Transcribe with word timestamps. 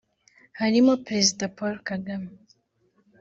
harimo 0.59 0.91
Perezida 1.05 1.43
Paul 1.57 1.75
Kagame 1.89 2.31